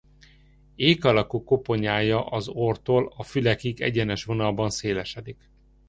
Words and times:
Ék 0.75 1.05
alakú 1.05 1.43
koponyája 1.43 2.25
az 2.25 2.47
orrtól 2.47 3.13
a 3.17 3.23
fülekig 3.23 3.81
egyenes 3.81 4.23
vonalban 4.23 4.69
szélesedik. 4.69 5.49